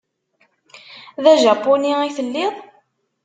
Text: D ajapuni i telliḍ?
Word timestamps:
D 1.23 1.25
ajapuni 1.33 1.93
i 2.07 2.09
telliḍ? 2.17 2.53